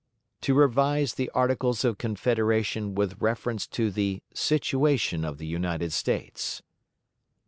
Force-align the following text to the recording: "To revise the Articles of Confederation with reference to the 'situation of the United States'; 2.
"To 0.41 0.55
revise 0.55 1.13
the 1.13 1.29
Articles 1.35 1.85
of 1.85 1.99
Confederation 1.99 2.95
with 2.95 3.21
reference 3.21 3.67
to 3.67 3.91
the 3.91 4.23
'situation 4.33 5.23
of 5.23 5.37
the 5.37 5.45
United 5.45 5.93
States'; 5.93 6.57
2. 6.57 6.63